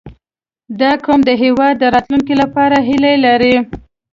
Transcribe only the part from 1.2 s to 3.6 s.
د هېواد د راتلونکي لپاره هیله لري.